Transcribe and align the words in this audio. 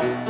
Thank 0.00 0.28
you. 0.28 0.29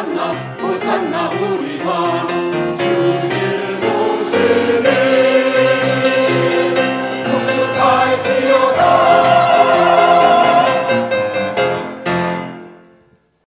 호산나 0.00 0.32
호산나 0.62 1.28
우리 1.28 1.82
왕 1.82 2.74
주의 2.74 3.39